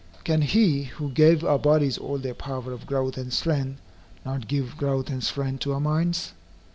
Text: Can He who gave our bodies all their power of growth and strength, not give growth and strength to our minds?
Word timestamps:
Can 0.23 0.41
He 0.41 0.85
who 0.85 1.11
gave 1.11 1.43
our 1.43 1.59
bodies 1.59 1.99
all 1.99 2.17
their 2.17 2.33
power 2.33 2.73
of 2.73 2.87
growth 2.87 3.19
and 3.19 3.31
strength, 3.31 3.79
not 4.25 4.47
give 4.47 4.75
growth 4.75 5.09
and 5.09 5.23
strength 5.23 5.59
to 5.59 5.73
our 5.73 5.79
minds? 5.79 6.33